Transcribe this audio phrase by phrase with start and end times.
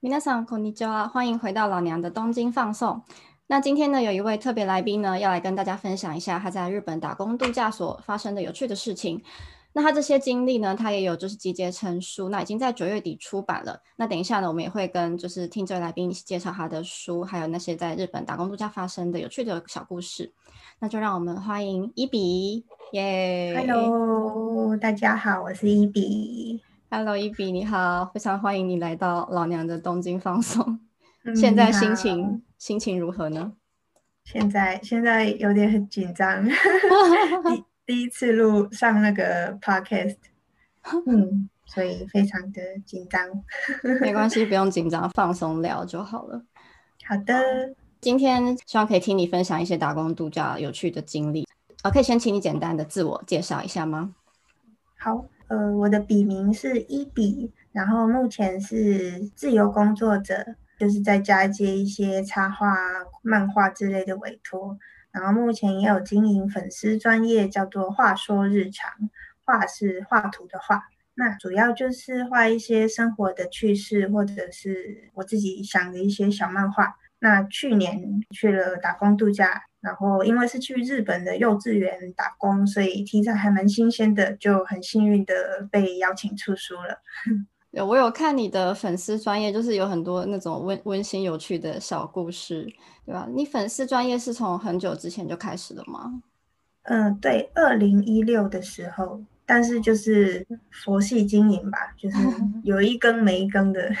[0.00, 3.02] 皆さんこんにちは，欢迎回到老娘的东京放送。
[3.48, 9.20] 那今天呢，有一位特别来宾呢，要来跟大家分享一下他在日本打工度假所发生的有趣的事情。
[9.72, 13.82] 那他这些经历呢，他也有就是集结成书，那已经在九月底出版了。
[13.96, 20.32] 那等一下呢，我们也会跟就是听这位来宾介绍他的书，还有那些在日本打工度假发生的有趣的小故事。
[20.78, 23.56] 那就让我们欢迎伊比，耶！
[23.58, 26.62] Hello，大家好，我是伊比。
[26.90, 30.80] Hello，伊比你好，非常欢迎你来到老娘的东京放松。
[31.36, 33.52] 现在心情心情如何呢？
[34.24, 36.42] 现在现在有点很紧张，
[37.44, 40.16] 第第一次录上那个 podcast，
[41.06, 43.28] 嗯，所以非常的紧张。
[44.00, 46.42] 没关系，不用紧张，放松聊就好了。
[47.06, 51.46] 好的，今天希望可以听你分享一些打工度假有趣的经历。
[51.82, 54.14] 呃，可以先请你简单的自我介绍一下吗？
[54.96, 55.26] 好。
[55.48, 60.44] 呃，我的笔名是一笔，然后目前是自由工作者，
[60.78, 62.76] 就是在家接一些插画、
[63.22, 64.78] 漫画之类的委托，
[65.10, 68.92] 然后目前也有经营粉丝专业，叫做“话说日常”，
[69.42, 76.96] 画是画图的画，那主要就是画一些生活的趣事，或者是我自己想的一些小漫画。
[77.20, 79.62] 那去年去了打工度假。
[79.80, 85.34] 然后，因为是去日本的幼稚园打工，所以题材还蛮新鲜的，就很幸运的
[85.70, 87.00] 被邀请出书了。
[87.70, 92.66] 有，我有看你的粉丝专业，就是有很多那种温温馨有趣的小故事，
[93.04, 93.28] 对吧？
[93.32, 96.22] 你粉丝专业是从很久之前就开始了吗？
[96.84, 102.16] 嗯，对，二零一六的时候，但是就是佛系经营吧，就是
[102.64, 103.92] 有一更没一更的，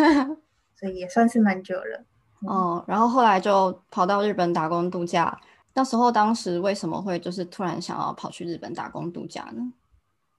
[0.76, 2.04] 所以也算是蛮久了。
[2.40, 5.36] 哦，然后后来就跑到日本打工度假。
[5.74, 9.72] 那时候当时为什么会就是突然想要跑去日本打工度假呢？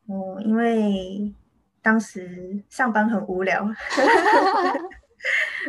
[0.08, 1.34] 哦，因为
[1.82, 3.68] 当时上班很无聊。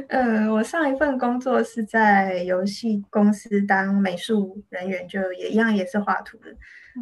[0.08, 6.54] 嗯， 我上一份工作是在游戏公司当美术人员，就也一样也是画图的。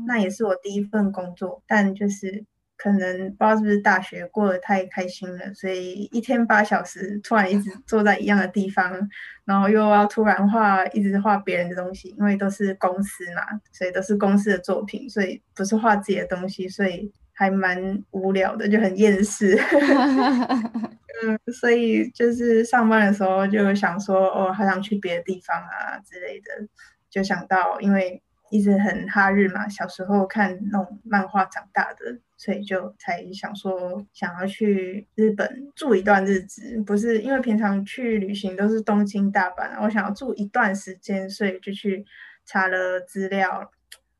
[0.06, 2.44] 那也是我第一份工作，但就是。
[2.76, 9.08] 可能不知道是不是大学过得太开心了，所以一天八小时突然一直坐在一样的地方，
[9.44, 13.42] 然后又要突然画一直画别人的东西，因为都是公司嘛，
[13.72, 19.58] 所以都是公司的作品，所以不是画自己的东西，所以还蛮无聊的，就很厌世。
[21.24, 26.68] 嗯，所以就是上班的时候就想说，哦，好想去别的地方啊之类的，
[27.08, 28.22] 就想到因为。
[28.50, 36.80] 一直很哈日嘛，小时候看那种漫画长大的，所以就才想说想要去日本住一段日子。
[36.86, 42.04] 不是因为平常去旅行都是东京、大阪，我想要住一段时间，所以就去
[42.44, 43.70] 查了资料，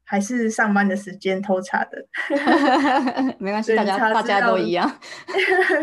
[0.05, 2.05] 还是上班的时间偷查的。
[3.39, 4.99] 没关系，大家大家都一样。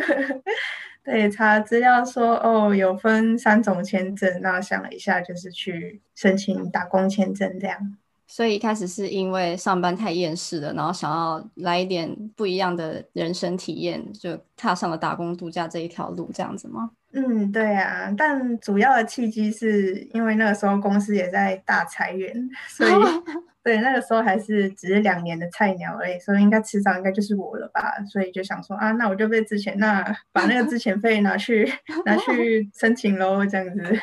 [1.05, 7.97] 对，查资料说哦，有分三种签证，那想了一下，就是去申请打工签证这样。
[8.25, 16.91] 所以一开始是因为上班太厌世了，然后想要来一点不一样的人生体验，就踏上了打工度假这一条路，这样子吗？
[17.13, 18.11] 嗯，对啊。
[18.17, 22.91] 但主要的契机是因为那个时候公司也在大裁员，所以
[23.63, 27.93] 对那个时候还是只是两年的菜鸟而已，所以应该迟早应该就是我了吧。
[28.11, 31.71] 所以就想说啊，那我就被之前那把那个之前费拿去
[32.05, 33.99] 拿去申请喽，这样子。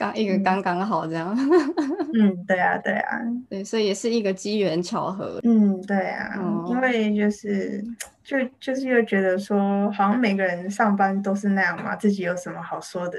[0.00, 1.36] 刚一个刚刚好这样，
[2.18, 6.34] 嗯，对啊，对啊，对，所以也是一个机缘巧合，嗯，对啊，
[6.70, 7.84] 因为就是
[8.24, 13.18] 就就是又觉得说，好像每个人上班都是那样嘛，自己有什么好说的，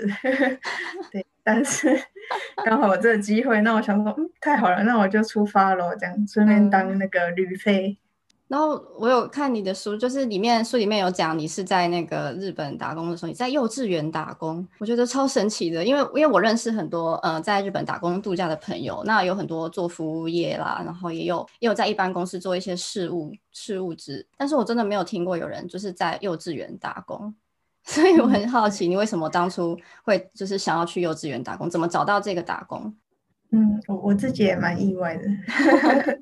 [1.13, 1.95] 对，但是
[2.65, 7.95] 刚好有这个机会，那我想说，嗯，太好了，那我就出发喽，这样顺便当那个旅费。
[8.51, 27.33] 然后我有看你的书，就是里面书里面有讲你是在那个日本打工的时候，你在幼稚园打工，我觉得超神奇的，因为因为我认识很多呃在日本打工度假的朋友，那有很多做服务业啦，然后也有也有在一般公司做一些事务事务职，但是我真的没有听过有人就是在幼稚园打工，
[27.87, 32.93] 所以我很好奇你为什么当初会就是想要去幼稚园打工，怎么找到这个打工？
[33.51, 35.23] 嗯，我我自己也蛮意外的。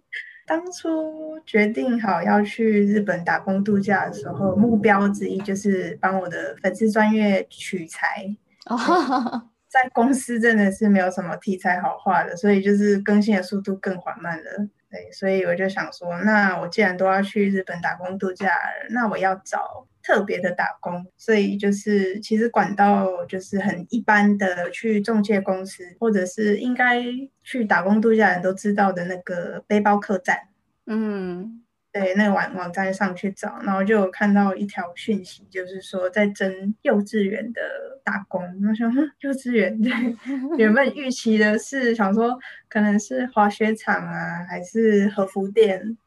[0.50, 8.36] 当初决定好要去日本打工度假的时候，目标之一就是帮我的粉丝专业取材。
[8.66, 14.68] 哦在公司真的是没有什么题材好画的，所以就是更新的速度更缓慢了。
[14.90, 18.52] 对，所以我就想说，那我既然都要去日本打工度假，
[18.90, 21.06] 那我要找特别的打工。
[21.18, 27.04] 所以就是其实管道就是很一般的，去中介公司，或者是应该
[27.44, 30.38] 去打工度假人都知道的那个背包客栈。
[30.86, 37.62] 嗯，对那个网网站上去找，然后就有看到一条讯息，就是说在征幼稚园的
[38.04, 38.42] 打工。
[38.68, 38.92] 我想，
[39.22, 39.92] 幼稚园对，
[40.58, 45.98] 原本预期的是想说可能是滑雪场啊，还是和服店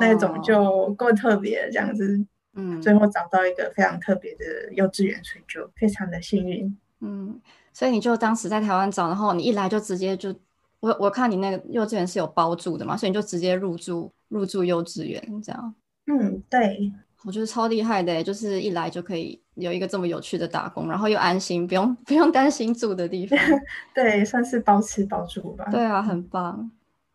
[0.00, 2.24] 那种就够特别这样子。
[2.54, 6.76] 嗯，最后找到一个非常特别的幼稚园，所以就非常的幸运。
[7.00, 7.40] 嗯，
[7.72, 10.34] 所以你就当时在台湾找，然后你一来就直接就。
[10.80, 15.74] 我我看你那个幼稚园是有包住的嘛，所以你就直接入住入住幼稚园这样。
[16.06, 16.92] 嗯，对，
[17.24, 23.38] 我觉得超厉害的，就是一来就可以有一个这么有趣的打工，然后又安心，不用 不用担心住的地方。
[23.94, 25.68] 对，算是包吃包住吧。
[25.70, 26.68] 对啊，很棒。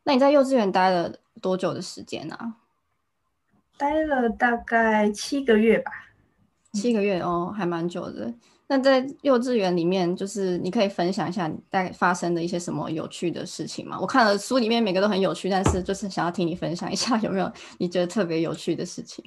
[0.06, 2.54] 那你在幼稚园待了多久的时间啊？
[3.78, 5.92] 待了大概七个月吧。
[6.74, 8.34] 七个月哦，还蛮久的。
[8.68, 13.98] 那在幼稚园里面，就是你可以分享一下大概发生的一些什么有趣的事情吗？
[14.00, 19.24] 我看了书里面每个都很有趣，但是就是想要听你分享一下，有没有你觉得特别有趣的事情？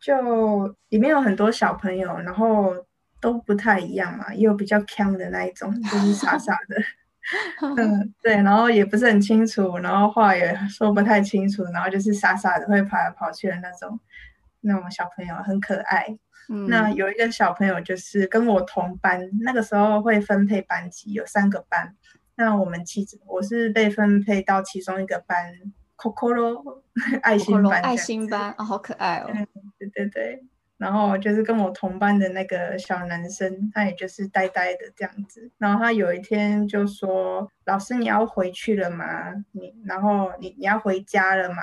[0.00, 2.74] 就里面有很多小朋友，然后
[3.20, 6.76] 都不太一样嘛，也有比较强的那一种，就是傻傻的，
[7.76, 13.98] 嗯，对，然后也不是很清楚，然后话也说不太清楚，然后就是傻傻的会跑来跑去的那种，
[14.60, 16.18] 那种小朋友很可爱。
[16.66, 21.94] 那有一个小朋友就是跟我同班，那个时候会分配班级，有三个班。
[22.34, 25.52] 那我们其实我是被分配到其中一个班
[25.96, 26.82] ，Coco
[27.22, 29.30] 爱心班，爱心班啊，好可爱哦。
[29.78, 30.42] 对对对，
[30.80, 35.50] 然后就是跟我同班的那个小男生，他也就是呆呆的这样子。
[35.58, 39.34] 然后他有一天就说：“老师，你要回去了吗？
[39.52, 41.62] 你然后你你要回家了吗？”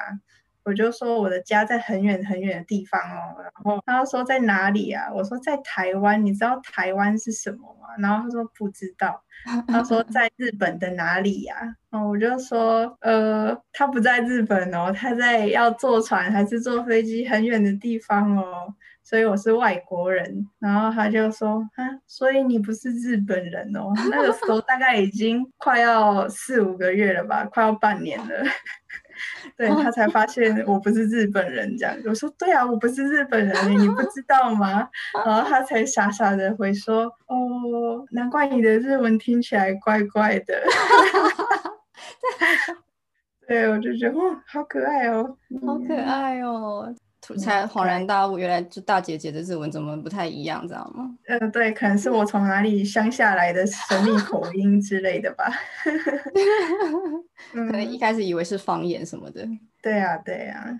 [0.63, 5.09] 我就说我的家在很远很远的地方哦，然后他说在哪里啊？
[5.13, 7.87] 我说在台湾，你知道台湾是什么吗？
[7.99, 9.23] 然后他说不知道，
[9.65, 11.55] 他说在日本的哪里呀？
[11.89, 18.73] 哦，我就说呃，他不在日本哦，他在要坐船还是坐飞机很远的地方哦，
[19.07, 20.45] 所以我是外国人。
[20.59, 23.93] 然后他就说啊，所以你不是日本人哦？
[24.11, 28.25] 那个时候大概已经快要四五个月了吧，快要半年了。
[29.55, 34.89] 对他才发现我不是日本人，这样我说对啊，我不是日本人，你不知道吗？
[35.25, 40.61] 然后他才傻傻的回说哦，难怪你的日文听起来怪怪的。
[43.47, 46.93] 对，我就觉得哇，好可爱哦，好可爱哦。
[47.35, 51.13] 才恍然大悟，原来就大姐姐的日文怎么不太一样，知道吗？
[51.27, 55.45] 嗯，对，可能是我从哪里乡下来的神秘口音之类的吧。
[57.51, 59.47] 可能一开始以为是方言什么的。
[59.81, 60.79] 对呀，对呀。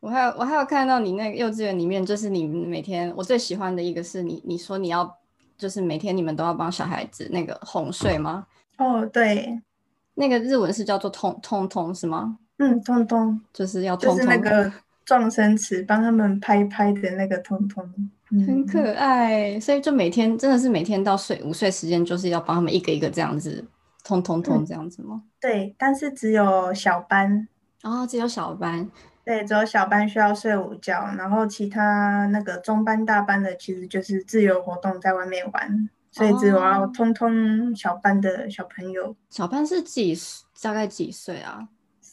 [0.00, 5.18] 我还有我还有看到你那个幼稚园里面，就是你每天我最喜欢的一个是你，你说你要
[5.58, 8.46] 就是每天你们都要帮小孩子那个哄睡吗？
[8.78, 9.60] 哦，对，
[10.14, 12.38] 那个日文是叫做通通通是吗？
[12.56, 14.72] 嗯，通通就是要通通那个。
[15.10, 17.84] 撞声词帮他们拍拍的那个通通，
[18.46, 23.66] 很可爱，所以就每天真的是每天到睡午睡时间，就是要帮他们一个一个这样子
[24.04, 25.24] 通通通这样子吗？
[25.40, 27.48] 对，但是只有小班
[27.82, 28.88] 哦，只有小班，
[29.24, 39.16] 对，只有小班需要睡午觉，然后其他那个中班大班的其实就是自由活动在外面玩，所以只有要通通小班的小朋友。
[39.28, 40.16] 小班是几
[40.62, 41.66] 大概几岁啊？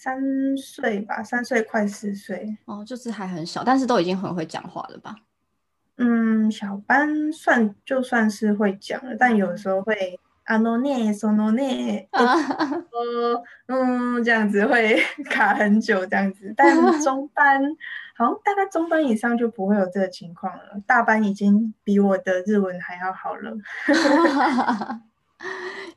[0.08, 5.14] 三岁吧，三岁快四岁哦，就是还很小，但是都已经很会讲话了吧？
[5.98, 14.98] 嗯，小班算就算是会讲了，但有时候会啊诺内 说诺内，哦嗯这样子会
[15.30, 17.62] 卡很久这样子，但中 班
[18.16, 23.52] 好像大概中班以上就不会有这个情况了，大班已经比我的日文还要好了。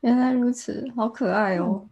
[0.00, 1.86] 原来如此，好可爱哦。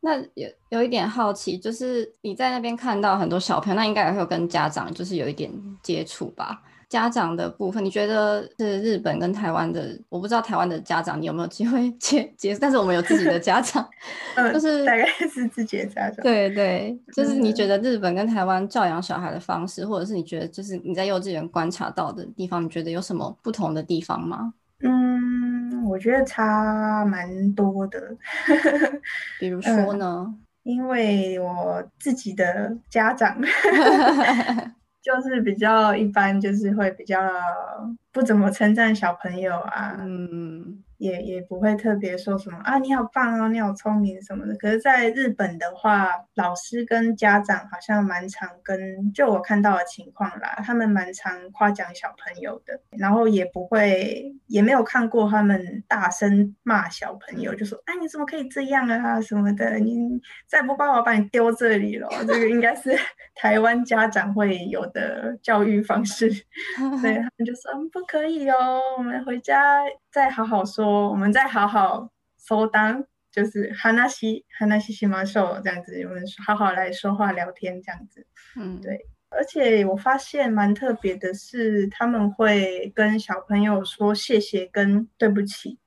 [0.00, 5.52] 那有有一点好奇，就是你在那边看到很多小朋友，那应该也会有跟家长就是有一点
[5.82, 6.62] 接触吧？
[6.88, 9.94] 家长的部分，你觉得是日本跟台湾的？
[10.08, 13.86] 我不知道台湾的家长你有没有机会 接接，但是我们有自己的家长，
[14.54, 16.22] 就是大概是自己的家长。
[16.22, 24.54] 对对，就是你觉得日本跟台湾教养小孩的方式，或者是你觉得就是你在幼稚园观察到的地方，你觉得有什么不同的地方吗？
[24.80, 24.88] 嗯，
[25.88, 28.16] 我觉得差蛮多的。
[29.40, 30.34] 比如说呢？
[30.64, 33.40] 因为我自己的家长
[35.00, 37.18] 就是比较一般，就是会比较
[38.12, 39.96] 不怎么称赞小朋友啊。
[40.00, 44.54] 嗯，也也不会特别说什么啊，你好棒哦，你好聪明什么的。
[44.56, 59.96] 可是，在日本的话，老师跟家长好像蛮常跟，就我看到的情况啦，他们蛮常夸奖小朋友的，然后也不会，也没有看过他们大声骂小朋友，就说哎，你怎么可以这样啊什么的，你
[60.48, 62.08] 再不乖，我把你丢这里了。
[62.26, 62.90] 这个应该是
[63.36, 66.28] 台湾家长会有的教育方式，
[67.00, 69.84] 对他们就说不可以哦，我们回家。
[70.18, 72.10] 再好好说，我们再好好
[72.44, 78.26] 收单，就是哈纳西哈纳西西马秀这样子，我们好好来说话聊天这样子。
[78.56, 78.98] 嗯，对。
[79.30, 85.78] 而且我发现蛮特别的是，他们会跟小朋友说谢谢跟对不起。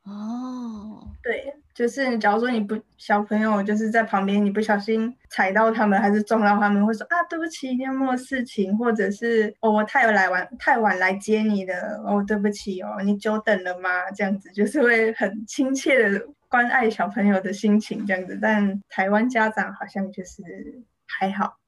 [1.81, 8.77] 就是假如说你不小朋友就是在旁边，你不小心踩到他们还是撞到他们，会说啊对不起，你有没有事情？
[8.77, 14.11] 或者是哦我太来晚太晚来接你的哦对不起哦你久等了吗？
[14.15, 18.37] 这样子就是会很亲切的关爱小朋友的心情这样子。
[18.39, 20.83] 但台湾家长好像就是。
[21.19, 21.57] 还好，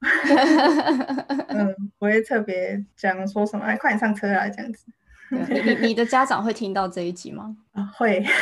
[1.48, 4.86] 嗯，不会特别讲说什么，哎，快点上车啊，这样子。
[5.80, 7.56] 你你的家长会听到这一集吗？
[7.72, 8.24] 啊，会。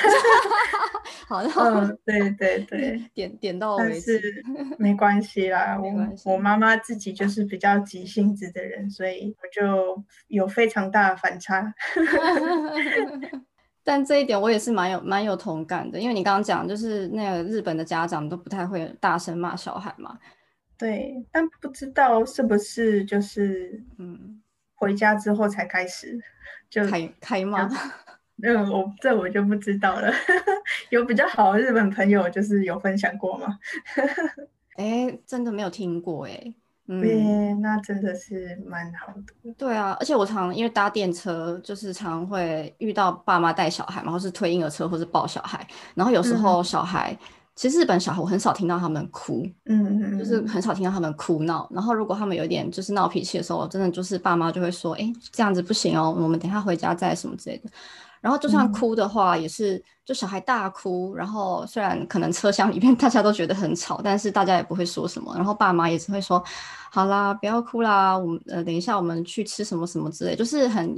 [1.29, 4.21] 好的，嗯，对对对，点点到为止，
[4.79, 5.79] 没关系啦。
[5.81, 11.73] 我我妈妈自己就是比较急性子的人，所以我就有非常大的反差。
[13.83, 20.19] 但这一点我也是蛮有蛮有同感的，因为你刚刚讲就是那个日本的家长都不太会大声骂小孩嘛。
[20.77, 24.43] 对，但不知道是不是就是嗯，
[24.83, 26.21] 回家之后才开始
[26.69, 27.69] 就开开骂。
[28.43, 30.12] 嗯，我这我就不知道了。
[30.91, 33.47] 有比较好的日本朋友，就是有分享过吗？
[34.75, 36.53] 哎，真的没有听过哎。
[36.89, 39.53] 嗯，那真的是蛮好的。
[39.57, 47.17] 对啊，而且我常因为搭电车，就是常会遇到爸妈带小孩嘛，或是推婴儿车，或是抱小孩，然后有时候小孩。
[47.54, 51.68] 其实日本小孩我很少听到他们哭，嗯嗯，就是很少听到他们哭闹。
[51.71, 57.71] 然后如果他们有点就是闹脾气的时候，真的就是爸妈就会说，哎，这样子不行哦，我们等下回家再什么之类的。
[58.23, 65.35] 然后就算哭的话，也是就小孩大哭，然后虽然可能车厢里面 大家都觉得很吵，但是大家也不会说什么。
[65.35, 66.42] 然后爸妈也只会说，
[66.90, 70.94] 好啦，不要哭啦，我们呃等一下我们去吃什么什么之类，就是很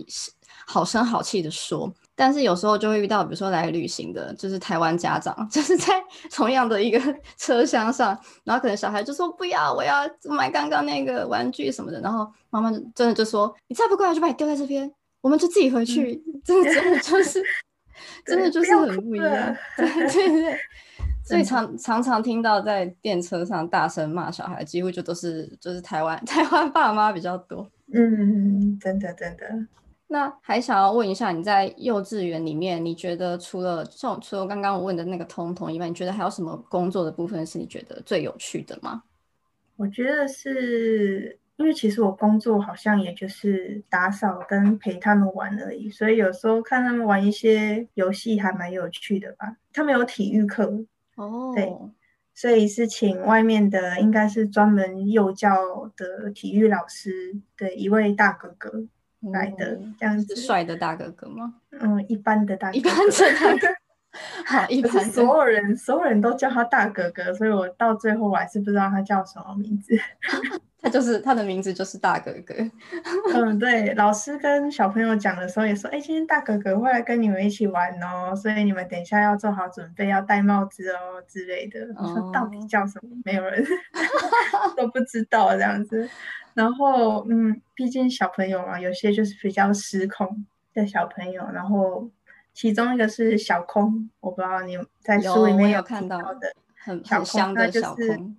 [0.66, 1.92] 好声好气的说。
[2.16, 5.92] 但是有时候就会遇到，比如说来旅行的，就是台湾家长， 就是在
[6.32, 7.00] 同样的一个
[7.36, 14.90] 车厢上，然后可能小孩就说不要，我要买刚刚那个玩具什么的，然后妈妈真的就说你再不过来，就把你丢在这边，
[15.20, 16.22] 我们就自己回去。
[16.44, 17.42] 真的真的就 是
[18.26, 20.58] 真的就是很不一样，对对对。
[21.26, 27.66] 所以常常常听到在电车上大声骂小孩，几乎就都是就是台湾台湾爸妈比较多。
[27.94, 29.46] 嗯，真的真的。
[30.06, 39.02] 那还想要问一下，你在幼稚园里面，你觉得除了像除了刚刚我问的那个通通以外，你觉得还有什么工作的部分是你觉得最有趣的吗？
[39.76, 49.56] 我觉得是因为其实我工作好像也就是打扫跟陪他们玩而已，所以有时候看他们玩一些游戏还蛮有趣的吧。
[49.72, 50.84] 他们有体育课
[51.16, 51.72] 哦，对，
[52.34, 58.86] 所以是请外面的，应该是专门幼教的体育老师的一位大哥哥。
[59.32, 61.54] 来的这样子，帅的大哥哥吗？
[61.80, 63.68] 嗯，一般的大，一般的大哥。
[64.46, 69.92] 好，一般所有人，所有人都叫他大哥哥，所以我到最后我还是不知道他叫什么名字。
[70.80, 72.54] 他就是他的名字就是大哥哥。
[73.34, 81.80] 嗯，对，老师跟小朋友讲的时候也说，哎，今天大哥哥会来跟你们一起玩哦，所以你们等一下要做好准备，要戴帽子哦之类的。
[81.96, 83.08] 我说到底叫什么？
[83.24, 83.64] 没有人
[84.76, 86.08] 都不知道这样子。
[86.54, 91.44] 然后，嗯，毕竟小朋友嘛，有些就是比较失控的小朋友。
[91.52, 92.08] 然后，
[92.52, 98.36] 其中一个是小空，我不知道你在书里面有看到的，很很香的小空，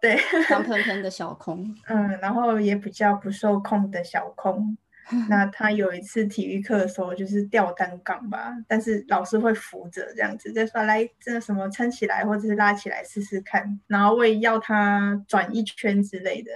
[0.00, 0.16] 对，
[0.48, 1.74] 香喷 喷的小空。
[1.88, 4.76] 嗯，然后也比较不受控的小空。
[5.28, 16.52] 那他有一次体育课的时候，就是吊单杠吧，但是老师会扶着这样子，就说来这什么撑起来或者是拉起来试试看，然后会要他转一圈之类的。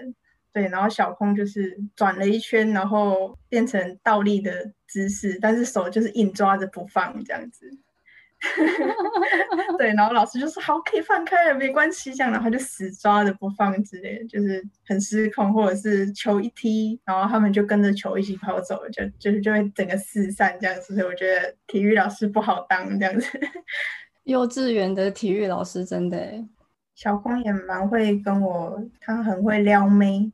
[0.56, 7.70] 对，然后小空就是转了一圈，然后变成倒立的姿势，但是手就是硬抓着不放这样子。
[9.76, 20.94] 对，然后老师就说好，可以放开了，没关系，这样，然后就死抓着不放之类的，就是很失控，或者是球一踢，然后他们就跟着球一起跑走，就就是就会整个四散这样子。
[20.94, 23.28] 所以我觉得体育老师不好当这样子。
[24.24, 26.18] 幼稚园的体育老师真的，
[26.94, 30.32] 小空也蛮会跟我，他很会撩妹。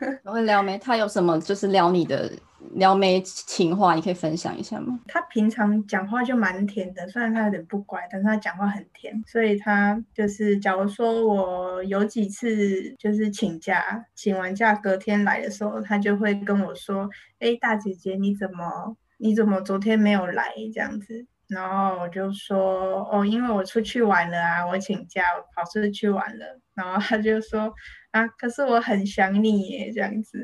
[0.24, 0.78] 我会撩妹？
[0.78, 2.30] 他有什么就是撩你的
[2.74, 4.98] 撩妹情话，你可以分享一下吗？
[5.06, 9.22] 他平常讲话就蛮甜的，虽然他有点不乖，但是他讲话很甜。
[9.26, 17.08] 所以他就是，假如说我有几次就是请假，请完假隔天来的时候，他就会跟我说
[17.40, 21.26] ：“哎，大姐姐，你怎么你怎么昨天没有来？”这样子。
[21.50, 26.60] 然后我就说哦，因为我出去玩了啊，我请假，我跑出去玩了。
[26.74, 27.72] 然后他就说
[28.12, 30.38] 啊，可是我很想你耶，这样子。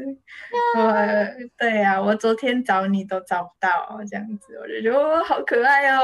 [0.77, 0.93] 我
[1.57, 6.03] 对呀，我昨天找你都找不到，这样子，我就觉得哦，好可爱哦。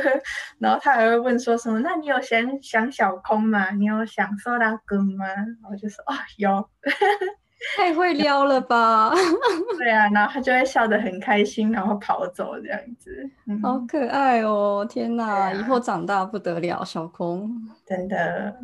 [0.60, 1.80] 然后他还会问说什么？
[1.80, 3.70] 那你有想想小空吗？
[3.72, 5.24] 你有想说他哥吗？
[5.70, 6.68] 我就说哦，有。
[7.76, 9.12] 太会撩了吧！
[9.78, 13.10] 对啊，然后他就会笑得很开心，然后跑走这样子，
[13.62, 14.86] 好可爱哦！
[14.88, 17.50] 天哪，以后长大不得了，小空
[17.86, 18.54] 真的。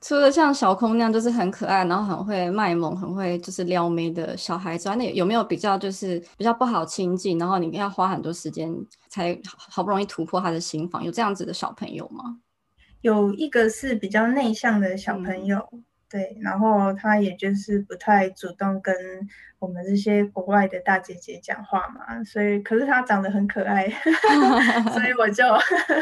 [0.00, 8.70] 除了像小空那样就是很可爱，然后很会卖萌，很会就是撩妹的小孩子，那有没有比较就是比较不好亲近，然后你要花很多时间
[9.08, 11.02] 才好不容易突破他的心房？
[11.02, 12.36] 有这样子的小朋友吗？
[13.00, 15.66] 有一个是比较内向的小朋友。
[16.14, 18.94] 对，然后他也就是不太主动跟
[19.58, 23.88] 我们这些国外的大姐姐讲话嘛，所以可是他长得很可爱，
[24.94, 25.42] 所以我就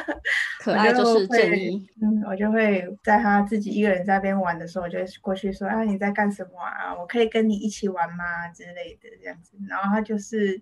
[0.61, 6.95] 可爱就是正义，嗯，我就会在他自己一个人在那边玩的时候，我就过去说啊你在干什么啊？
[6.95, 8.49] 我可以跟你一起玩吗？
[8.55, 10.61] 之类的这样子，然后他就是。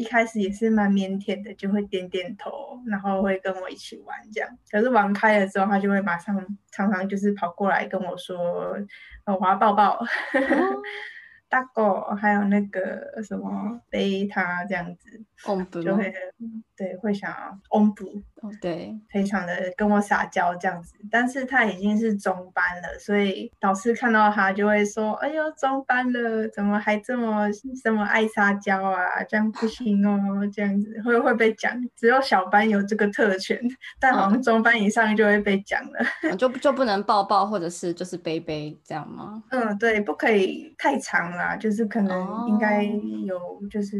[0.00, 4.48] 一开始也是蛮腼腆的，就会点点头，然后会跟我一起玩这样。
[4.70, 6.34] 可是玩开了之后，他就会马上
[6.70, 8.74] 常常就是跑过来跟我说
[9.26, 10.02] ：“我要抱抱。
[11.50, 15.22] ”大狗还有那个什么贝塔这样子，
[15.82, 16.12] 就会
[16.76, 18.04] 对会想要翁补，
[18.60, 20.94] 对，非常的跟我撒娇这样子。
[21.10, 27.48] 但是他已经是中班了，所以老师看到他就会说：“哎呦，中班了，怎么还这么
[27.82, 29.22] 这么爱撒娇啊？
[29.28, 31.72] 这样不行哦，这样子会会被讲。
[31.96, 33.58] 只有小班有这个特权，
[34.00, 39.42] 但好像中班以上就会被讲了，就就不能抱抱或者是就是背背这样吗？
[39.50, 41.20] 嗯，对，不可以太长。
[41.30, 43.38] 啦，就是可能应该有，
[43.70, 43.96] 就是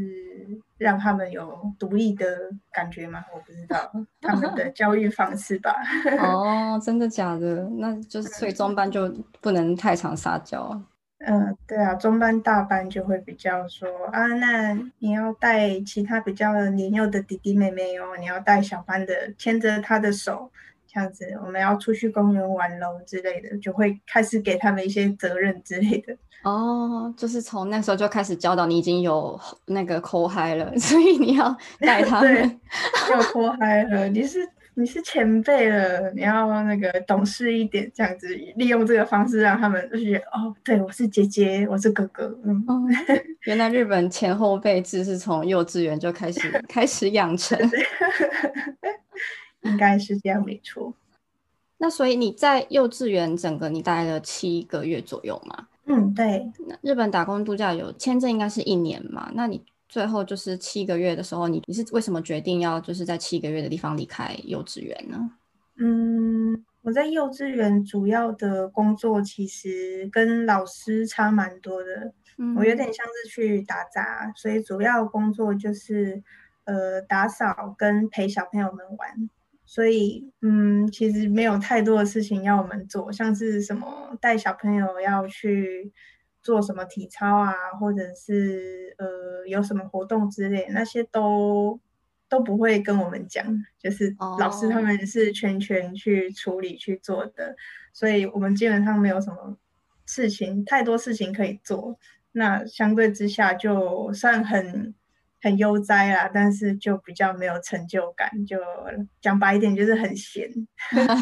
[0.81, 2.27] 让他们有独立的
[2.73, 5.77] 感觉吗，我不知道 他们的教育方式吧。
[6.19, 7.69] 哦，真的假的？
[7.77, 9.09] 那就是所以中班就
[9.43, 10.83] 不能太常撒娇。
[11.19, 20.51] 嗯，对啊，中班大班就会比较说啊，那你要带其他比较年幼的弟弟妹妹哦，你要带小班的牵着他的手。
[20.93, 26.17] 这样子，我们要出去公园玩喽之类的，就会开始给他们一些责任之类的。
[26.43, 32.61] 哦，就是从那时候就开始教导你已经有那个抠嗨了， 所以你要带他们
[33.11, 34.09] 有抠嗨了。
[34.09, 34.39] 你是
[34.73, 42.35] 你是前辈了，你要那个懂事一点，这样子利用这个方式让他们就觉得哦，对我是姐姐，我是哥哥。
[42.43, 42.65] 嗯，
[43.45, 47.59] 原来日本前后辈制是从幼稚园就开始 开始养成。
[49.63, 50.95] 应该是这样，没错。
[51.79, 55.69] 那所以你在幼稚园整个你待了七个月左右嘛？
[55.87, 56.51] 嗯，对。
[56.67, 59.31] 那日本打工度假有签证应该是一年嘛？
[59.35, 65.31] 那你最后就是七个月的时候，你你是为什么决定要就是在七个月的地方离开幼稚园呢？
[65.79, 72.13] 嗯，我在幼稚园主要的工作其实跟老师差蛮多的。
[72.37, 76.23] 嗯，我有点像是去打杂，所以主要工作就是
[76.65, 79.31] 呃打扫跟陪小朋友们玩。
[79.73, 85.93] 所以，嗯，其实没有太多的事情要我们做，像是什么带小朋友要去
[86.43, 91.79] 做什么体操啊，或者是呃有什么活动之类，那些都
[92.29, 93.47] 都不会跟我们讲，
[93.79, 97.55] 就是老师他们是全权去处理去做的，
[97.93, 99.57] 所以我们基本上没有什么
[100.05, 101.97] 事情，太多事情可以做。
[102.33, 104.93] 那相对之下，就算很。
[105.43, 108.59] 很悠哉啦，但是就比较没有成就感，就
[109.21, 110.49] 讲白一点就是很闲，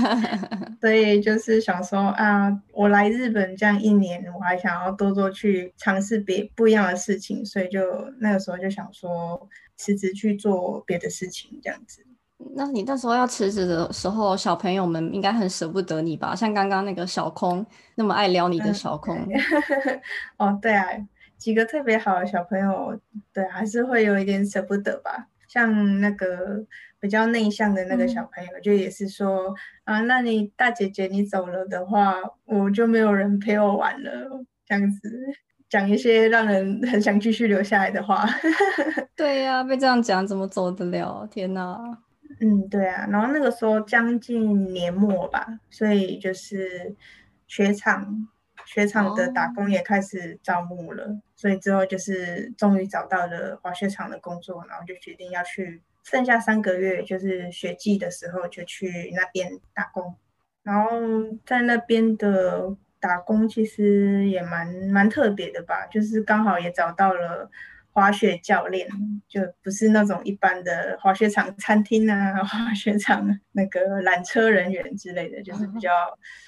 [0.80, 7.80] 所以就是想说啊，我来日本这样一年，我还想要多多去尝试别不一样的事情，所以就
[8.20, 12.04] 那个时候就想说辞职去做别的事情这样子。
[12.54, 16.34] 那你那时候要辞职的时候，小朋友们应该很舍不得你吧？
[16.34, 19.16] 像刚刚那个小空那么爱撩你的小空，
[20.38, 20.86] 哦，对啊。
[21.38, 23.00] 几个特别好的小朋友，
[23.32, 25.28] 对，还是会有一点舍不得吧。
[25.46, 26.66] 像那个
[27.00, 34.44] 比较内向的那个小朋友，就也是说啊，那你大姐姐你走了的话，我就没有人陪我玩了。
[34.66, 35.00] 这样子
[35.70, 38.26] 讲一些让人很想继续留下来的话。
[39.16, 41.26] 对呀，被这样讲怎么走得了？
[41.30, 41.78] 天哪！
[42.40, 43.06] 嗯，对啊。
[43.08, 46.94] 然后那个时候将近年末吧，所以就是
[47.46, 48.28] 雪场。
[48.66, 60.16] 雪场的打工也开始招募了，所以之后就是终于找到了滑雪场的工作，然后就决定要去，剩下三个月就是雪季的时候就去那边打工，
[60.64, 60.90] 然后
[61.46, 67.48] 在那边的打工其实也蛮蛮特别的吧，就是刚好也找到了。
[67.98, 68.88] 滑雪教练
[69.28, 75.90] 就不是那种一般的滑雪场餐厅啊， 滑雪场那个缆车人员之类的，就是比较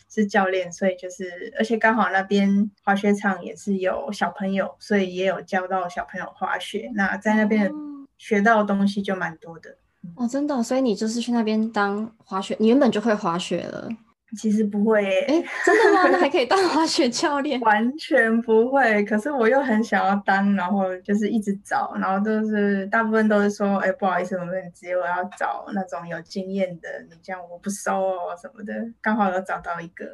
[0.09, 6.89] 是教练，所以就是而且刚好那边滑雪场也是有小朋友，所以也有教到小朋友滑雪。
[6.95, 7.69] 那在那边
[8.17, 9.77] 学到的东西就蛮多的
[10.15, 13.89] 哦，真的，所以你就是去那边当滑雪，你原本就会滑雪了。
[14.37, 16.09] 其实不会，哎，真的吗？
[16.11, 17.59] 那还可以当滑雪教练？
[17.63, 19.03] 完全不会。
[19.05, 28.73] 可是我又很想要当，然后就是一直找，然后都是大部分都是说，哎，不好意思，我们只有要找那种有经验的，你这样我不收哦什么的。
[29.03, 30.07] 刚好有找到一个，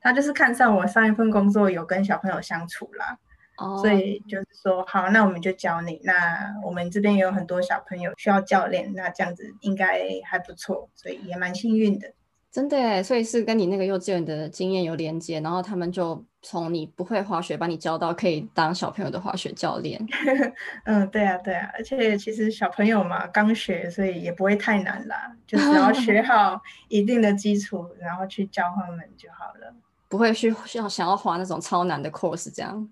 [0.00, 3.16] 他就是看上我上一份工作有跟小朋友相处啦，
[3.58, 6.00] 哦，所以就是说，好，那我们就教你。
[6.02, 12.12] 那我们这边也有很多小朋友需要教练，那这样子应该还不错，所以也蛮幸运的。
[12.54, 20.00] 真的所以是跟你那个幼稚园的经验有连接，然后他们就从你不会滑雪，把你教到可以当小朋友的滑雪教练。
[20.86, 29.74] 嗯，对啊，对啊，而且其实小朋友嘛，刚学，所以也不会太难啦，就只要学 好一定的基础，然后去教他们就好了，
[30.08, 32.88] 不会去需要想要滑那种超难的 course 这样。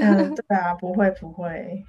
[0.00, 1.84] 嗯， 对啊，不会不会。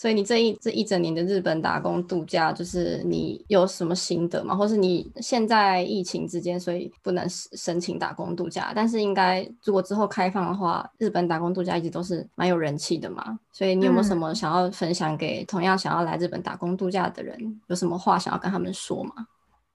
[0.00, 4.56] 所以你这一这一整年的日本打工度假，就是你有什么心得吗？
[4.56, 13.38] 或是你现在疫情之间，所以不能申请打工度假，但是应该如果之后开放的话，日本打工度假一直都是蛮有人气的嘛。
[13.52, 17.60] 所以你有没有什么想要分享给同样想要来日本打工度假的人？
[17.66, 19.12] 有什么话想要跟他们说吗？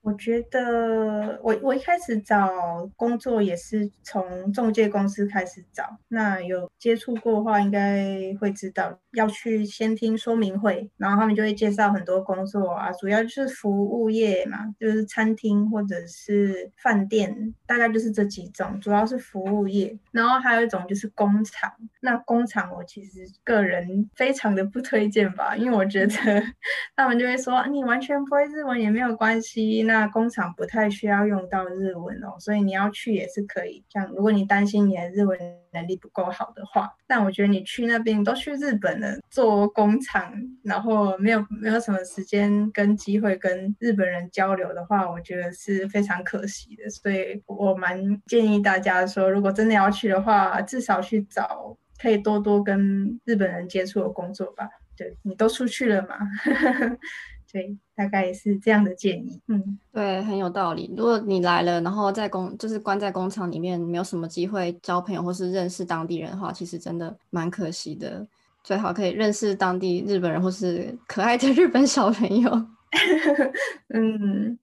[0.06, 2.48] 我觉得我我一开始找
[2.94, 19.98] 工作也是从中介公司开始找，那有接触过的话，应该会知道要去先听说明会，然后他们就会介绍很多工作啊，主要就是服务业嘛，就是餐厅或者是饭店，大概就是这几种，主要是服务业。
[20.12, 26.14] 然后还有一种就是工厂，那工厂我其实个人非常的不推荐吧，因为我觉得
[26.94, 29.95] 他们就会说你完全不会日文也没有关系，那。
[29.96, 33.82] 那工厂不太需要用到日文哦，所以你要去也是可以。
[33.88, 35.38] 像如果你担心你的日文
[35.72, 40.30] 能力不够好的话，但我觉得你去那边都去日本了，做工厂，
[40.62, 46.90] 然后没有没有什么时间跟机会跟日本人交流的话，我觉得是非常可惜的。
[46.90, 54.68] 所以我蛮建议大家说，如果真的要去的话，至少去找可以多多跟日本人接触的工作吧。
[54.94, 56.16] 对你都出去了嘛？
[57.52, 59.40] 对，大概是这样的建议。
[59.48, 60.92] 嗯，对，很有道理。
[60.96, 68.26] 如果你来了，然后在工就是关在工厂里面，没有什么机会交朋友或是认识当地人的话，其实真的蛮可惜的。
[68.62, 72.50] 最好可以认识当地日本人或是可爱的日本小朋友。
[73.94, 74.58] 嗯。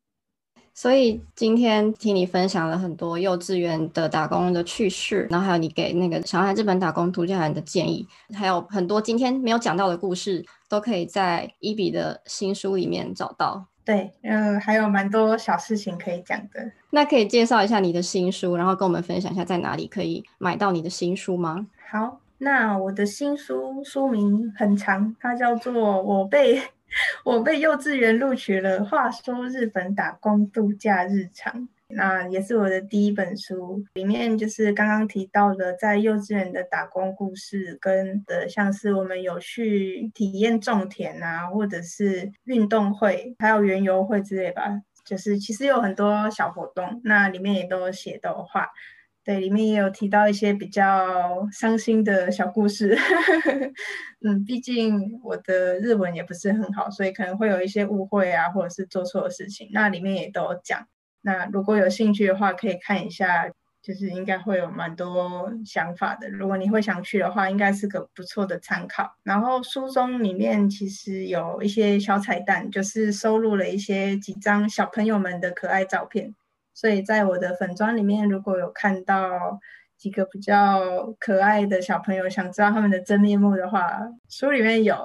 [0.74, 13.66] 所以今天听你分享了很多幼稚园的打工的趣事，然后还有你给那个想要来日本打工度假人的建议，还有很多今天没有讲到的故事，都可以在伊比的新书里面找到。
[13.86, 16.72] 对，嗯，还有蛮多小事情可以讲的。
[16.90, 21.68] 那可以介绍一下你的新书，然后跟我们分享一下在哪里可以买到你的新书吗？
[21.92, 26.58] 好，那我的新书书名很长，它叫做《我被》。
[27.24, 28.84] 我被幼稚园录取了。
[28.86, 33.84] 话说日本打工度假日常，那也是我的第一本书。
[33.94, 44.82] 里面就是刚刚提到的在幼稚园的打工故事，跟的像是我们有去体验种田啊，或者是运动会，还有园游会之类吧。
[45.04, 48.70] 就是其实有很多小活动，那里面也都写的话。
[49.26, 52.98] 对，里面也有提到一些比较伤心的小故事。
[54.26, 59.70] 嗯，毕竟我的日文也不是很好，所以可能会有一些误会啊，或者是做错的事情。
[59.72, 60.86] 那里面也都有讲。
[61.22, 63.50] 那如果有兴趣的话，可以看一下，
[63.82, 66.28] 就是应该会有蛮多想法的。
[66.30, 69.10] 如果你会想去的话，应该是个不错的参考。
[69.24, 76.36] 然后书中里面其实有一些小彩蛋，就是收录了一些几张小朋友们的可爱照片。
[76.74, 79.60] 所以在我的粉砖里面，如果有看到
[79.98, 84.96] 几个比较可爱的小朋友，想知道他们的真面目的话，书里面有，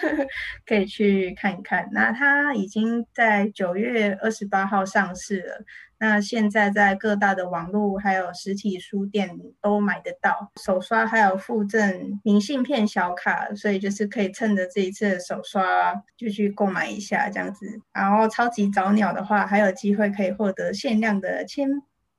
[0.66, 1.88] 可以去看一看。
[1.92, 5.64] 那它已经在九月二十八号上市了。
[6.02, 17.66] 那现在在各大的网络还有实体书店都买得到，手刷还有附赠明信片小卡，所以就是可以趁着这一次的手刷就去购买一下这样子。
[17.92, 21.68] 然后超级早鸟的话，还有机会可以获得限量的签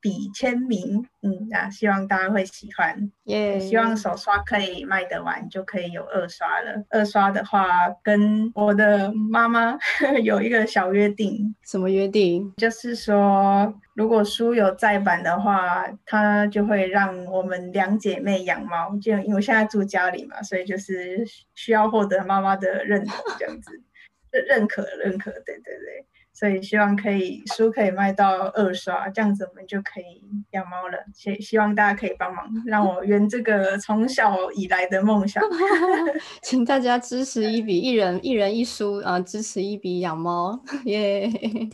[0.03, 3.57] 笔签名，嗯，那希望大家会喜欢，耶！
[3.57, 6.83] 希望手刷可以卖得完，就可以有二刷了。
[6.89, 7.65] 二刷的话，
[8.03, 9.79] 跟我的妈妈
[10.21, 12.53] 有一个小约定，什么约定？
[12.57, 23.71] 就是说，如果书有再版的话，她就会让我们两姐妹养猫，就因为我现在住家里嘛，所以就是需要获得妈妈的认同，这样子，
[24.31, 26.05] 认 认可，认可，对对对。
[26.33, 30.97] 所以希望可以书可以卖到二刷，这样子我们就可以养猫了。
[31.13, 35.43] 希希望大家可以帮忙，让我圆这个从小以来的梦想。
[36.41, 41.29] 请大家支持一笔，一人一人一书啊，支持一笔养猫耶。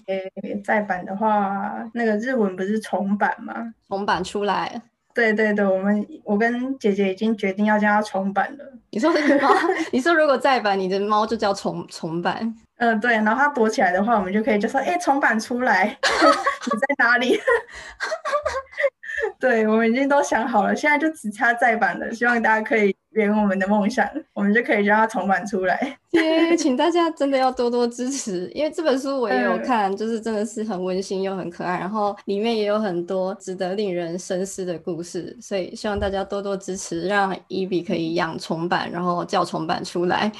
[0.63, 3.73] 再版的话，那个日文不是重版吗？
[3.87, 4.81] 重版出来。
[5.13, 8.73] 对对对，我们我跟姐姐已经决定要叫它重版了。
[8.91, 9.49] 你说猫？
[9.91, 12.55] 你说如果再版，你的猫就叫重重版？
[12.79, 15.85] 嗯，对，然后他躲起来的话，我们就可以就说，哎，重版出来，
[16.71, 17.39] 你在哪里？
[19.37, 22.95] 对，我们已经都想好了，现在就只差再版了，希望大家可以。
[23.11, 25.97] 圆我们的梦想，我们就可以让它重版出来。
[26.11, 40.31] 耶，请大家真的要多多支持，因为这本书我也有看， 就是真的是很温馨又很可爱，然后里面也有很多值得令人深思的故事，所以希望大家多多支持，让伊比可以养重版，然后叫重版出来。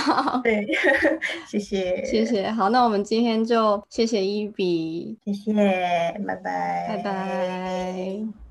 [0.42, 0.66] 对，
[1.46, 2.50] 谢谢，谢谢。
[2.50, 5.52] 好，那我们今天就谢谢伊比，谢谢，
[6.26, 8.47] 拜拜，拜拜。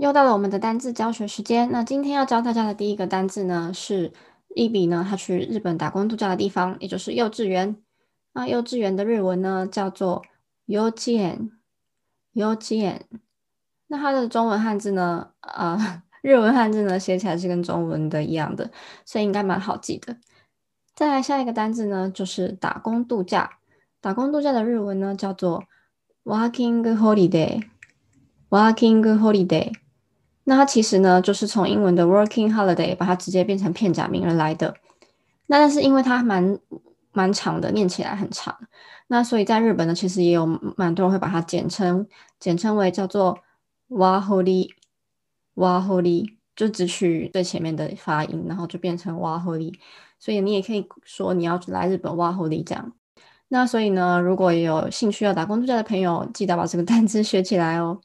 [0.00, 1.70] 又到了我们的单字教学时间。
[1.70, 4.14] 那今天要教大家的第一个单字呢，是
[4.54, 7.76] 一比呢，他去日本打工度假的地方，也就是幼稚园。
[8.32, 10.22] 那幼稚园的日文呢，叫做
[10.64, 11.50] 幼稚园，
[12.32, 13.04] 幼稚园。
[13.88, 18.70] 那它的中文汉字呢，呃，日文汉字呢，写起来是跟中文的一样的，
[19.04, 20.16] 所以应该蛮好记的。
[20.94, 23.58] 再来下一个单字呢，就是打工度假。
[24.00, 25.64] 打工度假的日文呢，叫做
[26.24, 29.70] working holiday，working holiday。
[30.50, 34.74] 那它其实呢，就是从英文的 working holiday 把它直接变成片假名而来的。
[35.46, 36.58] 那但是因为它蛮
[37.12, 38.58] 蛮长的，念起来很长，
[39.06, 40.44] 那所以在日本呢，其实也有
[40.76, 42.04] 蛮多人会把它简称
[42.40, 43.38] 简称为叫做
[43.90, 44.70] waholi
[45.54, 49.72] waholi，就只取最前面的发音，然后就变成 waholi。
[50.18, 52.92] 所以你也可以说你要来日本 waholi 这样。
[53.46, 58.00] 那所以呢，如果有兴趣要打工度假的朋友，记得把这个单词学起来哦。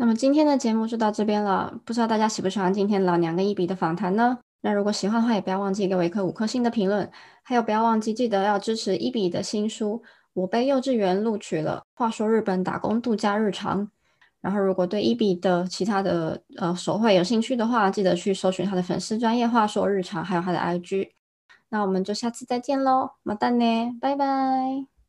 [0.00, 4.38] 那么今天的节目就到这边了，不知道大家喜不喜欢今天老娘跟一比的访谈呢？
[4.62, 7.10] 那如果喜欢的话，也不要忘记给我一颗五颗星的评论，
[7.42, 10.02] 还有不要忘记记得要支持一比的新书。
[10.32, 11.82] 我被幼稚园录取了。
[11.92, 13.90] 话说日本打工度假日常。
[14.40, 21.10] 然后如果对一比的其他的呃手绘有兴趣的话，记得去搜寻他的粉丝专业话说日常，还有他的 IG。
[21.68, 23.64] 那我们就下次再见喽，马蛋呢，
[24.00, 24.99] 拜拜。